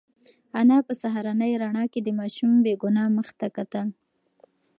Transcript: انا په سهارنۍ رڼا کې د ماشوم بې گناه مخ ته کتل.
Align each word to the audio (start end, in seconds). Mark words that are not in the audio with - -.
انا 0.59 0.77
په 0.87 0.93
سهارنۍ 1.01 1.51
رڼا 1.63 1.83
کې 1.91 1.99
د 2.03 2.09
ماشوم 2.19 2.51
بې 2.63 2.73
گناه 2.83 3.07
مخ 3.17 3.27
ته 3.39 3.47
کتل. 3.57 3.87